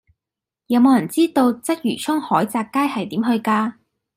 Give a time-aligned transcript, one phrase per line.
[0.65, 3.73] 有無人知道鰂魚涌海澤街係點去㗎